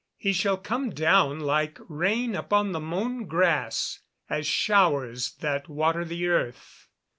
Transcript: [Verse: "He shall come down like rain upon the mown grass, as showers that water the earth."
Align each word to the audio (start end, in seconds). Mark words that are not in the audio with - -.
[Verse: 0.17 0.23
"He 0.23 0.33
shall 0.33 0.57
come 0.57 0.89
down 0.89 1.41
like 1.41 1.77
rain 1.87 2.33
upon 2.35 2.71
the 2.71 2.79
mown 2.79 3.25
grass, 3.27 3.99
as 4.31 4.47
showers 4.47 5.33
that 5.41 5.69
water 5.69 6.03
the 6.03 6.27
earth." 6.27 6.87